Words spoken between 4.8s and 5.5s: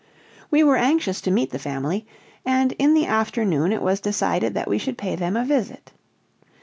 pay them a